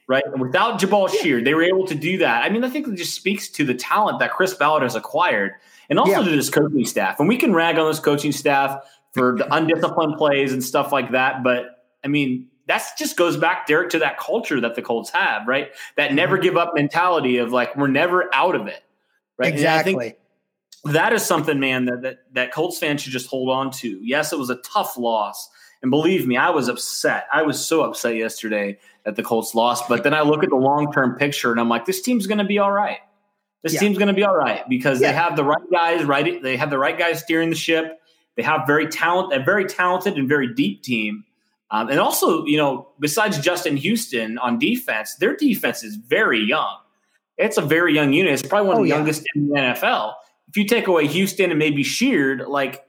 [0.07, 0.23] right?
[0.25, 2.43] And without Jabaal Sheard, they were able to do that.
[2.43, 5.53] I mean, I think it just speaks to the talent that Chris Ballard has acquired
[5.89, 6.23] and also Yeah.
[6.23, 7.19] to this coaching staff.
[7.19, 11.11] And we can rag on this coaching staff for the undisciplined plays and stuff like
[11.11, 11.43] that.
[11.43, 15.47] But I mean, that just goes back, Derek, to that culture that the Colts have,
[15.47, 15.71] right?
[15.97, 16.15] That Mm-hmm.
[16.15, 18.83] never give up mentality of like, we're never out of it.
[19.37, 19.53] Right.
[19.53, 20.15] And I think Exactly.
[20.93, 23.99] that is something, man, that, that that Colts fans should just hold on to.
[24.01, 25.49] Yes, it was a tough loss.
[25.81, 27.27] And believe me, I was upset.
[27.31, 29.87] I was so upset yesterday that the Colts lost.
[29.89, 32.37] But then I look at the long term picture and I'm like, this team's going
[32.39, 32.99] to be all right.
[33.61, 33.81] This Yeah.
[33.81, 35.09] team's going to be all right because Yeah.
[35.11, 36.41] they have the right guys, right?
[36.41, 37.99] They have the right guys steering the ship.
[38.37, 41.23] They have very talent, a very talented and very deep team.
[41.71, 46.77] Um, and also, you know, besides Justin Houston on defense, their defense is very young.
[47.37, 48.33] It's a very young unit.
[48.33, 48.95] It's probably one of Oh, the yeah.
[48.97, 50.13] youngest in the NFL.
[50.47, 52.83] If you take away Houston and maybe Sheard, like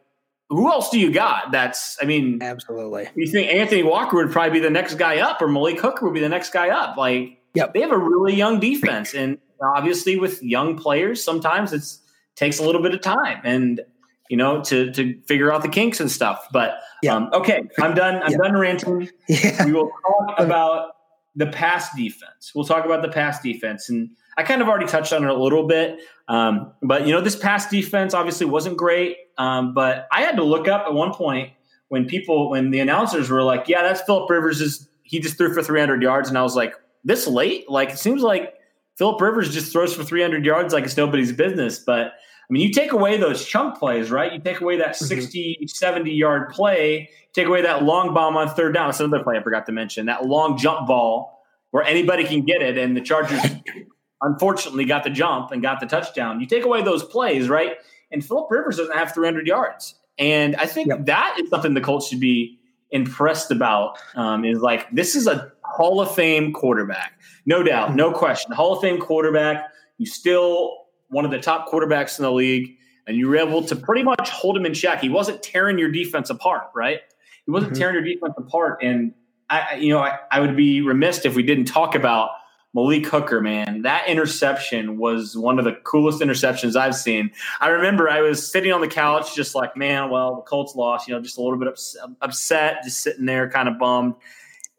[0.50, 1.50] who else do you got?
[1.50, 3.08] That's, I mean, Absolutely.
[3.16, 6.14] you think Anthony Walker would probably be the next guy up, or Malik Hooker would
[6.14, 6.96] be the next guy up?
[6.96, 7.74] Like, Yep.
[7.74, 9.38] they have a really young defense, and
[9.74, 12.00] obviously with young players, sometimes it's
[12.36, 13.80] takes a little bit of time, and
[14.28, 16.46] you know, to to figure out the kinks and stuff.
[16.52, 17.14] But Yeah.
[17.14, 18.22] um, okay, I'm done.
[18.22, 18.38] I'm Yeah.
[18.38, 19.08] done ranting.
[19.28, 19.64] Yeah.
[19.64, 20.92] We will talk about
[21.34, 22.52] the pass defense.
[22.54, 25.34] We'll talk about the pass defense, and I kind of already touched on it a
[25.34, 26.00] little bit.
[26.28, 29.16] Um, but you know, this pass defense obviously wasn't great.
[29.38, 31.50] Um, but I had to look up at one point
[31.88, 34.60] when people, when the announcers were like, "Yeah, that's Philip Rivers.
[34.60, 37.68] Is he just threw for 300 yards?" And I was like, "This late?
[37.70, 38.54] Like it seems like
[38.96, 42.14] Philip Rivers just throws for 300 yards like it's nobody's business." But
[42.48, 44.32] I mean, you take away those chunk plays, right?
[44.32, 45.04] You take away that Mm-hmm.
[45.06, 48.88] 60, 70 yard play, take away that long bomb on third down.
[48.88, 50.06] That's another play I forgot to mention.
[50.06, 53.40] That long jump ball where anybody can get it, and the Chargers
[54.22, 56.40] unfortunately got the jump and got the touchdown.
[56.40, 57.74] You take away those plays, right?
[58.10, 59.96] And Philip Rivers doesn't have 300 yards.
[60.18, 61.06] And I think Yep.
[61.06, 62.58] that is something the Colts should be
[62.90, 63.98] impressed about.
[64.14, 68.52] Um, is like this is a Hall of Fame quarterback, no doubt, no question.
[68.52, 69.64] Hall of Fame quarterback.
[69.98, 73.76] You still one of the top quarterbacks in the league, and you were able to
[73.76, 75.00] pretty much hold him in check.
[75.00, 77.00] He wasn't tearing your defense apart, right?
[77.44, 77.78] He wasn't Mhm.
[77.78, 78.82] tearing your defense apart.
[78.82, 79.14] And
[79.48, 82.30] I, I- you know, I, I would be remiss if we didn't talk about
[82.74, 83.82] Malik Hooker, man.
[83.82, 87.30] That interception was one of the coolest interceptions I've seen.
[87.60, 91.06] I remember I was sitting on the couch, just like, man, well, the Colts lost,
[91.08, 94.14] you know, just a little bit ups- upset, just sitting there, kind of bummed.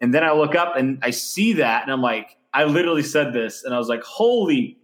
[0.01, 3.33] And then I look up and I see that, and I'm like, I literally said
[3.33, 4.77] this, and I was like, holy.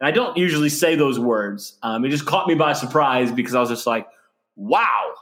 [0.00, 1.78] And I don't usually say those words.
[1.82, 4.06] Um, it just caught me by surprise because I was just like,
[4.56, 5.12] wow,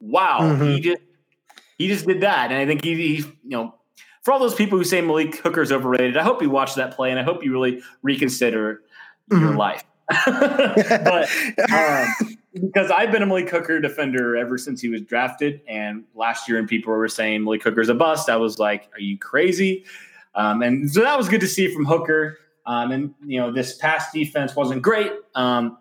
[0.00, 0.74] wow, Mhm.
[0.74, 1.02] he just
[1.78, 3.74] he just did that, and I think he, he you know
[4.22, 7.10] for all those people who say Malik Hooker's overrated, I hope you watch that play
[7.10, 8.82] and I hope you really reconsider
[9.30, 9.56] your Mhm.
[9.56, 9.82] life.
[10.26, 11.28] but
[11.72, 16.48] um, because I've been a Malik Hooker defender ever since he was drafted, and last
[16.48, 18.28] year, and people were saying Malik Hooker's a bust.
[18.28, 19.84] I was like, "Are you crazy?"
[20.34, 22.38] Um, and so that was good to see from Hooker.
[22.70, 25.76] Um, and you know, this pass defense wasn't great, um,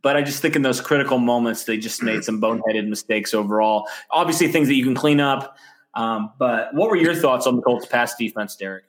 [0.00, 3.86] but I just think in those critical moments, they just made some boneheaded mistakes overall.
[4.10, 5.56] Obviously, things that you can clean up.
[5.92, 8.84] Um, but what were your thoughts on the Colts pass defense, Derek?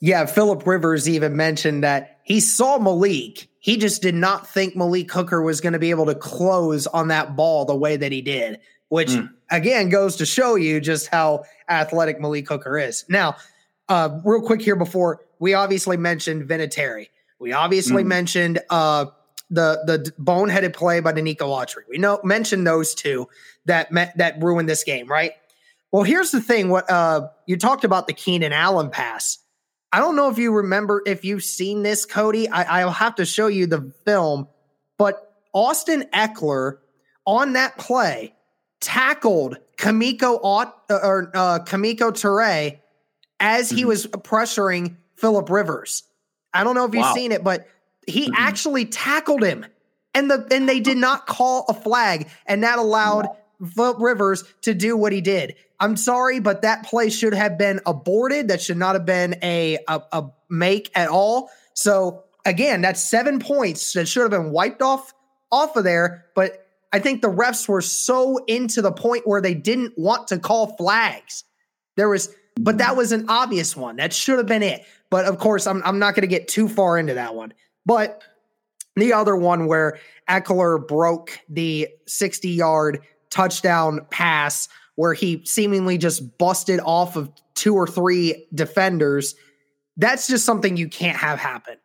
[0.00, 3.48] Yeah, Philip Rivers even mentioned that he saw Malik.
[3.60, 7.08] He just did not think Malik Hooker was going to be able to close on
[7.08, 9.30] that ball the way that he did, which Mm.
[9.52, 13.04] again goes to show you just how athletic Malik Hooker is.
[13.08, 13.36] Now,
[13.92, 17.08] uh, real quick here before we obviously mentioned Vinatieri.
[17.38, 18.06] We obviously Mm.
[18.06, 19.06] mentioned uh,
[19.50, 21.82] the the boneheaded play by Denico Autry.
[21.90, 23.28] We know mentioned those two
[23.66, 25.32] that met, that ruined this game, right?
[25.90, 26.70] Well, here's the thing.
[26.70, 29.38] What uh, you talked about the Keenan Allen pass.
[29.92, 32.48] I don't know if you remember if you've seen this, Cody.
[32.48, 34.48] I, I'll have to show you the film,
[34.96, 36.78] but Austin Ekeler
[37.26, 38.34] on that play
[38.80, 42.78] tackled Kemoko Aut- or uh, Kemoko Turay
[43.42, 43.88] as he Mhm.
[43.88, 46.04] was pressuring Philip Rivers.
[46.54, 47.14] I don't know if you've Wow.
[47.14, 47.66] seen it, but
[48.06, 48.34] he Mhm.
[48.36, 49.66] actually tackled him,
[50.14, 53.28] and the and they did not call a flag, and that allowed
[53.74, 55.56] Philip Rivers to do what he did.
[55.80, 58.48] I'm sorry, but that play should have been aborted.
[58.48, 61.50] That should not have been a a, a make at all.
[61.74, 65.12] So again, that's seven points that should have been wiped off
[65.50, 66.26] off of there.
[66.34, 70.38] But I think the refs were so into the point where they didn't want to
[70.38, 71.44] call flags.
[71.96, 73.96] There was, but that was an obvious one.
[73.96, 74.84] That should have been it.
[75.10, 77.52] But of course, I'm I'm not going to get too far into that one.
[77.84, 78.22] But
[78.96, 86.36] the other one where Ekeler broke the 60 yard touchdown pass where he seemingly just
[86.38, 89.34] busted off of two or three defenders.
[89.96, 91.76] That's just something you can't have happen.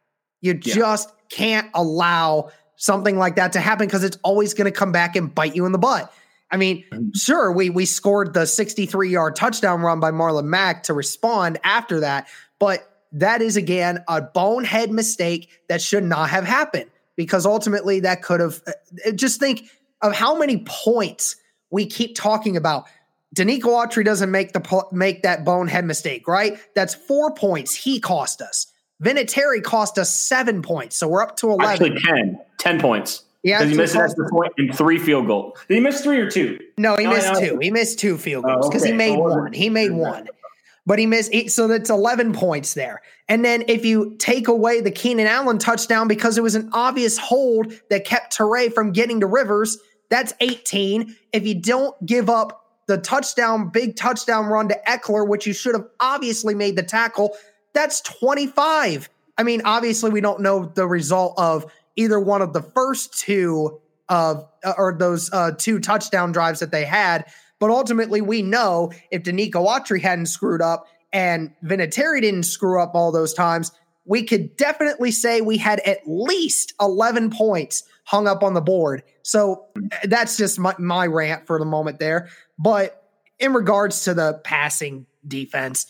[0.41, 0.75] You Yeah.
[0.75, 5.15] just can't allow something like that to happen because it's always going to come back
[5.15, 6.13] and bite you in the butt.
[6.49, 10.93] I mean, sure, we we scored the 63 yard touchdown run by Marlon Mack to
[10.93, 12.27] respond after that,
[12.59, 18.21] but that is again a bonehead mistake that should not have happened because ultimately that
[18.21, 19.69] could have uh, just think
[20.01, 21.35] of how many points
[21.69, 22.85] we keep talking about.
[23.35, 26.57] Denico Autry doesn't make the make that bonehead mistake, right?
[26.75, 28.67] That's four points he cost us.
[29.03, 31.93] Vinatieri cost us seven points, so we're up to eleven.
[31.93, 32.39] Actually, 10.
[32.57, 33.23] 10 points.
[33.43, 35.57] Yeah, Because he missed an extra point and three field goals.
[35.67, 36.59] Did he miss three or two?
[36.77, 37.39] No, he No, missed no.
[37.39, 37.59] two.
[37.61, 38.97] He missed two field Oh, goals because he okay.
[38.97, 39.53] made it wasn't- one.
[39.53, 40.27] He made one,
[40.85, 41.51] but he missed eight.
[41.51, 43.01] So that's 11 points there.
[43.29, 47.17] And then if you take away the Keenan Allen touchdown because it was an obvious
[47.17, 49.77] hold that kept Turay from getting to Rivers,
[50.09, 51.15] that's 18.
[51.31, 55.75] If you don't give up the touchdown, big touchdown run to Ekeler, which you should
[55.75, 57.35] have obviously made the tackle,
[57.73, 59.09] that's 25.
[59.37, 61.65] I mean, obviously, we don't know the result of
[61.97, 66.71] either one of the first two of uh, or those uh, two touchdown drives that
[66.71, 67.25] they had.
[67.59, 72.93] But ultimately, we know if Denico Autry hadn't screwed up and Vinatieri didn't screw up
[72.93, 73.71] all those times,
[74.05, 79.03] we could definitely say we had at least 11 points hung up on the board.
[79.23, 82.29] So uh, that's just my, my rant for the moment there.
[82.57, 83.03] But
[83.39, 85.87] in regards to the passing defense,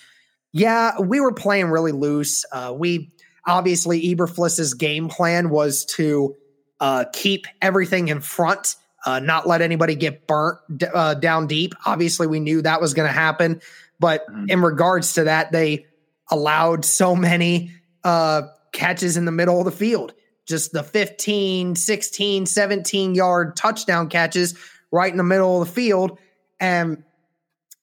[0.52, 2.44] yeah, we were playing really loose.
[2.52, 3.12] Uh, we
[3.48, 6.36] obviously Eberflus's game plan was to
[6.80, 10.60] uh, keep everything in front, uh, not let anybody get burnt
[10.94, 11.74] uh, down deep.
[11.86, 13.62] Obviously, we knew that was going to happen,
[14.00, 14.52] but Mhm.
[14.52, 15.86] in regards to that, they
[16.30, 17.72] allowed so many
[18.04, 20.14] uh, catches in the middle of the field.
[20.46, 24.54] Just the 15, 16, 17 yard touchdown catches
[24.92, 26.18] right in the middle of the field.
[26.60, 27.04] And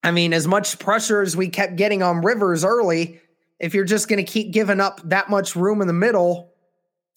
[0.03, 3.21] I mean, as much pressure as we kept getting on Rivers early,
[3.65, 6.53] if you're just going to keep giving up that much room in the middle,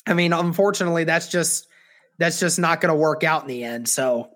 [0.07, 1.67] I mean, unfortunately, that's just
[2.17, 3.89] that's just not going to work out in the end.
[3.89, 4.29] So,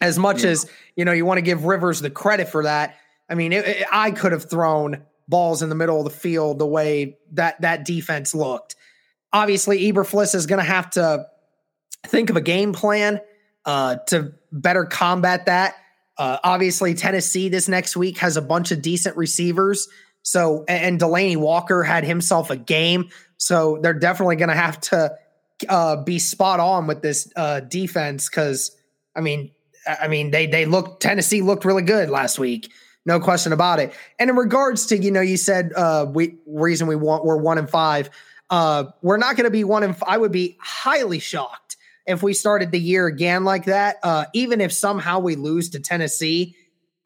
[0.00, 0.50] as much Yeah.
[0.50, 2.94] as you know, you want to give Rivers the credit for that.
[3.28, 6.58] I mean, it, it- I could have thrown balls in the middle of the field
[6.60, 8.76] the way that that defense looked.
[9.32, 11.26] Obviously, Eberflus is going to have to
[12.06, 13.20] think of a game plan
[13.64, 15.74] uh, to better combat that.
[16.16, 19.88] Uh, obviously, Tennessee this next week has a bunch of decent receivers.
[20.24, 23.10] So, and Delanie Walker had himself a game.
[23.36, 25.16] So they're definitely going to have to
[25.68, 28.76] uh, be spot on with this uh, defense because,
[29.14, 29.52] I mean,
[29.86, 32.72] I mean they they looked Tennessee looked really good last week,
[33.06, 33.92] no question about it.
[34.18, 37.58] And in regards to you know you said uh, we reason we want we're one
[37.58, 38.10] and five,
[38.50, 42.22] uh, we're not going to be one and f- I would be highly shocked if
[42.22, 43.96] we started the year again like that.
[44.02, 46.56] Uh, even if somehow we lose to Tennessee,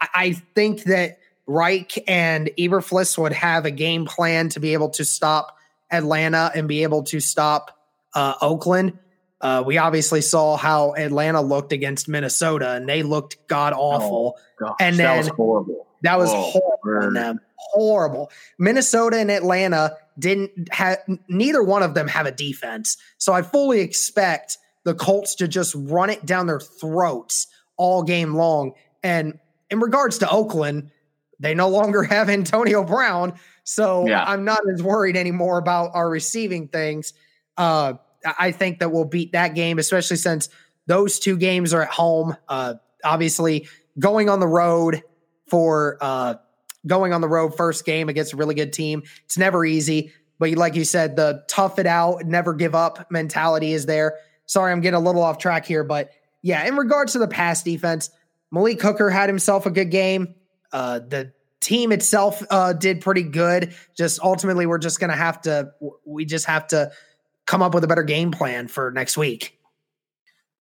[0.01, 1.18] I, I think that
[1.49, 5.57] Reich and Eberflus would have a game plan to be able to stop
[5.91, 7.77] Atlanta and be able to stop
[8.15, 8.99] uh, Oakland.
[9.41, 14.37] Uh, we obviously saw how Atlanta looked against Minnesota, and they looked god awful.
[14.59, 15.87] Gosh, And that was horrible.
[16.03, 17.39] That was Whoa, horrible.
[17.57, 18.31] Horrible.
[18.59, 22.97] Minnesota and Atlanta didn't have neither one of them have a defense.
[23.17, 28.35] So I fully expect the Colts to just run it down their throats all game
[28.35, 28.75] long.
[29.03, 29.39] And
[29.71, 30.91] in regards to Oakland,
[31.41, 33.35] they no longer have Antonio Brown.
[33.65, 34.25] So Yeah.
[34.25, 37.13] I'm not as worried anymore about our receiving things.
[37.57, 37.95] Uh,
[38.39, 40.49] I think that we'll beat that game, especially since
[40.87, 42.37] those two games are at home.
[42.49, 42.75] Uh,
[43.05, 45.03] obviously, going on the road
[45.49, 46.35] for uh,
[46.87, 50.13] going on the road first game against a really good team, it's never easy.
[50.39, 54.17] But like you said, the tough it out, never give up mentality is there.
[54.47, 56.11] Sorry, I'm getting a little off track here, but
[56.43, 58.11] yeah, in regards to the pass defense,
[58.51, 60.35] Malik Hooker had himself a good game.
[60.73, 63.75] Uh, the team itself uh, did pretty good.
[63.97, 65.73] Just ultimately, we're just gonna have to.
[66.05, 66.93] We just have to
[67.47, 69.59] come up with a better game plan for next week.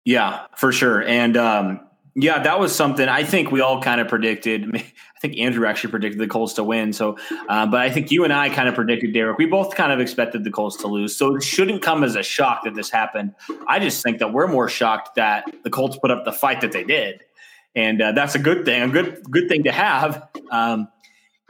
[0.05, 1.03] Yeah, for sure.
[1.03, 1.81] And um,
[2.15, 4.75] yeah, that was something I think we all kind of predicted.
[4.75, 4.79] I,
[5.17, 6.93] I think Andrew actually predicted the Colts to win.
[6.93, 7.17] So,
[7.49, 9.39] uh, but I think you and I kind of predicted Derek.
[9.39, 11.17] We both kind of expected the Colts to lose.
[11.17, 13.35] So it shouldn't come as a shock that this happened.
[13.67, 16.73] I just think that we're more shocked that the Colts put up the fight that
[16.73, 17.23] they did,
[17.77, 18.83] and uh, that's a good thing.
[18.83, 20.29] A good good thing to have.
[20.51, 20.89] Um,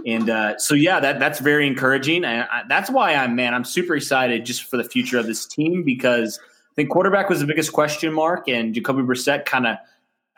[0.05, 2.25] and uh, so, yeah, that that's very encouraging.
[2.25, 5.47] And I, that's why I'm man, I'm super excited just for the future of this
[5.47, 9.79] team because I think quarterback was the biggest question mark, and Jacoby Brissett kind of,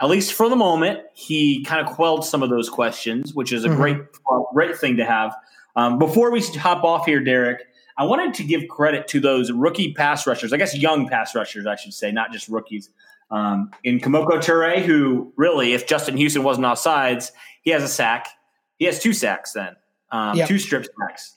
[0.00, 3.64] at least for the moment, he kind of quelled some of those questions, which is
[3.64, 3.76] a Mhm.
[3.76, 3.96] great
[4.54, 5.34] great thing to have.
[5.74, 9.92] Um, before we hop off here, Derek, I wanted to give credit to those rookie
[9.92, 10.52] pass rushers.
[10.52, 12.90] I guess young pass rushers, I should say, not just rookies.
[13.30, 17.30] Um, in Kemoko Turay, who really, if Justin Houston wasn't offsides,
[17.62, 18.26] he has a sack.
[18.78, 19.76] He has two sacks then,
[20.10, 20.48] um, Yep.
[20.48, 21.36] two strip sacks.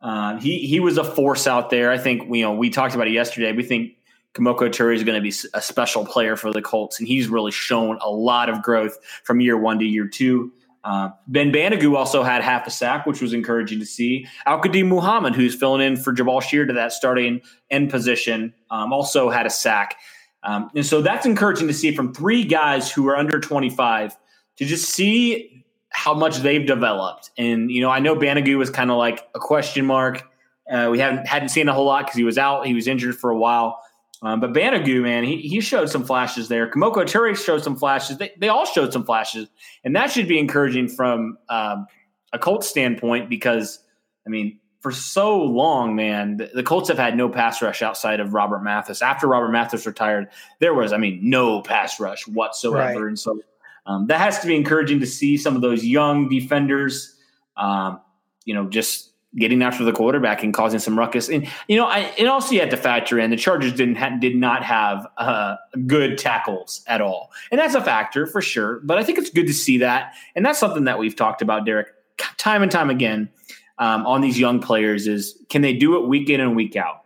[0.00, 1.90] Um, he he was a force out there.
[1.90, 3.52] I think you know we talked about it yesterday.
[3.52, 3.92] We think
[4.34, 7.52] Kemoko Turay is going to be a special player for the Colts, and he's really
[7.52, 10.52] shown a lot of growth from year one to year two.
[10.84, 14.26] Uh, ben Banogu also had half a sack, which was encouraging to see.
[14.46, 17.40] Al-Quadin Muhammad, who's filling in for Jabaal Sheard to that starting
[17.70, 19.96] end position, um, also had a sack.
[20.44, 24.16] Um, and so that's encouraging to see from three guys who are under 25
[24.56, 27.30] to just see how much they've developed.
[27.38, 30.28] And, you know, I know Banogu was kind of like a question mark.
[30.70, 32.66] Uh, we haven't hadn't seen a whole lot because he was out.
[32.66, 33.80] He was injured for a while.
[34.22, 36.70] Um, but Banogu, man, he, he showed some flashes there.
[36.70, 38.18] Kemoko Turay showed some flashes.
[38.18, 39.48] They, they all showed some flashes.
[39.84, 41.86] And that should be encouraging from um,
[42.32, 43.80] a Colts standpoint because,
[44.24, 48.18] I mean, for so long, man, the, the, Colts have had no pass rush outside
[48.18, 49.00] of Robert Mathis.
[49.00, 50.28] After Robert Mathis retired,
[50.58, 53.00] there was, I mean, no pass rush whatsoever.
[53.00, 53.08] Right.
[53.08, 53.40] And so
[53.86, 57.16] um, that has to be encouraging to see some of those young defenders,
[57.56, 58.00] um,
[58.44, 61.28] you know, just getting after the quarterback and causing some ruckus.
[61.28, 64.16] And you know, I and also you had to factor in the Chargers didn't ha-
[64.20, 65.56] did not have uh,
[65.86, 68.80] good tackles at all, and that's a factor for sure.
[68.84, 71.64] But I think it's good to see that, and that's something that we've talked about,
[71.64, 71.88] Derek,
[72.36, 73.30] time and time again
[73.78, 77.04] um, on these young players is can they do it week in and week out,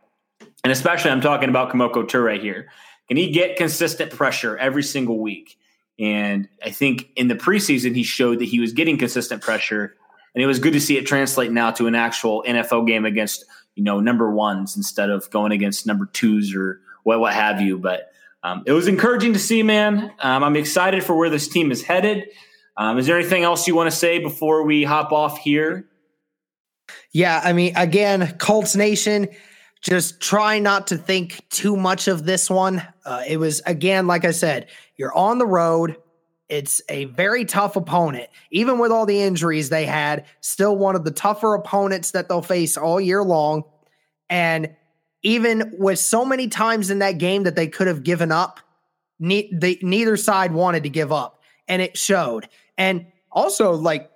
[0.65, 2.69] and especially I'm talking about Kemoko Turay here.
[3.09, 5.59] Can he get consistent pressure every single week?
[5.99, 9.97] And I think in the preseason, he showed that he was getting consistent pressure
[10.37, 13.47] and it was good to see it translate now to an actual NFL game against
[13.75, 17.79] you know number ones instead of going against number twos or what what have you.
[17.79, 18.13] But
[18.43, 20.13] um, it was encouraging to see, man.
[20.21, 22.29] Um, I'm excited for where this team is headed.
[22.77, 25.87] Um, is there anything else you want to say before we hop off here?
[27.17, 29.29] Yeah, I mean, again, Colts Nation,
[29.81, 32.87] just try not to think too much of this one.
[33.07, 35.97] Uh, it was again, like I said, you're on the road.
[36.51, 38.29] It's a very tough opponent.
[38.51, 42.43] Even with all the injuries they had, still one of the tougher opponents that they'll
[42.43, 43.63] face all year long.
[44.29, 44.77] And
[45.23, 48.61] even with so many times in that game that they could have given up,
[49.19, 52.47] ne- they, neither side wanted to give up, and it showed.
[52.77, 54.11] And also, like,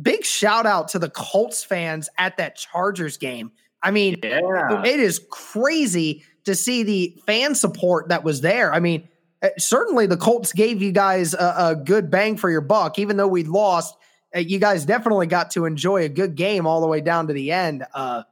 [0.00, 3.52] big shout out to the Colts fans at that Chargers game.
[3.82, 4.82] I mean, yeah.
[4.84, 8.72] it is crazy to see the fan support that was there.
[8.72, 9.08] I mean,
[9.42, 13.16] uh, certainly the Colts gave you guys a, a, good bang for your buck, even
[13.16, 13.96] though we lost.
[14.34, 17.32] Uh, you guys definitely got to enjoy a good game all the way down to
[17.32, 17.84] the end.
[17.92, 18.22] Uh,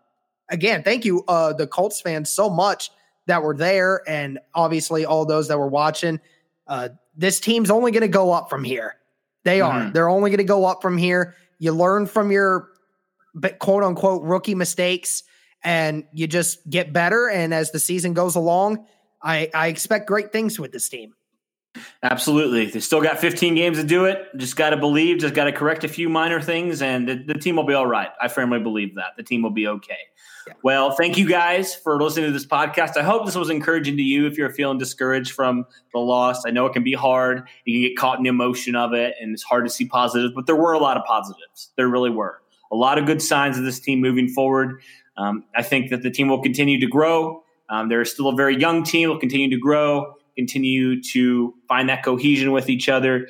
[0.49, 2.91] again, thank you, uh, the Colts fans, so much
[3.27, 6.21] that were there, and obviously all those that were watching.
[6.67, 8.97] Uh, this team's only going to go up from here.
[9.45, 9.89] They mm-hmm.
[9.89, 9.91] are.
[9.91, 11.35] They're only going to go up from here.
[11.59, 12.69] You learn from your
[13.59, 15.23] quote unquote rookie mistakes,
[15.63, 17.29] and you just get better.
[17.29, 18.87] And as the season goes along,
[19.23, 21.15] I, I expect great things with this team.
[22.03, 22.67] Absolutely.
[22.67, 24.27] They still got 15 games to do it.
[24.37, 27.35] Just got to believe, just got to correct a few minor things, and the, the,
[27.35, 28.09] team will be all right.
[28.21, 29.17] I firmly believe that.
[29.17, 29.99] The team will be okay.
[30.49, 30.55] Yeah.
[30.65, 32.97] Well, thank you guys for listening to this podcast.
[32.97, 36.45] I hope this was encouraging to you if you're feeling discouraged from the loss.
[36.45, 37.47] I know it can be hard.
[37.65, 40.33] You can get caught in the emotion of it, and it's hard to see positives,
[40.35, 41.71] but there were a lot of positives.
[41.77, 42.43] There really were.
[42.73, 44.81] A lot of good signs of this team moving forward.
[45.17, 47.45] Um, I think that the team will continue to grow.
[47.69, 49.11] Um, they're still a very young team.
[49.11, 53.29] Will continue to grow, continue to find that cohesion with each other,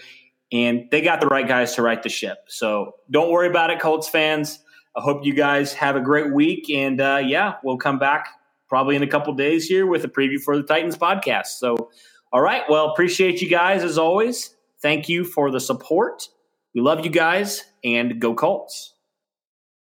[0.52, 2.38] and they got the right guys to right the ship.
[2.46, 4.60] So don't worry about it, Colts fans.
[4.96, 8.28] I hope you guys have a great week, and uh, yeah, we'll come back
[8.68, 11.58] probably in a couple days here with a preview for the Titans podcast.
[11.58, 11.90] So,
[12.32, 14.54] all right, well, appreciate you guys as always.
[14.80, 16.28] Thank you for the support.
[16.74, 18.89] We love you guys, and go Colts.